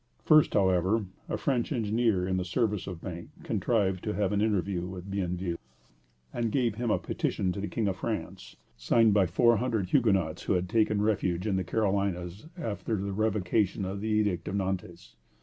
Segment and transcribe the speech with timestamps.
[0.25, 4.81] "First, however, a French engineer in the service of Bank contrived to have an interview
[4.87, 5.59] with Bienville,
[6.33, 10.41] and gave him a petition to the King of France, signed by four hundred Huguenots
[10.41, 15.15] who had taken refuge in the Carolinas after the revocation of the Edict of Nantes.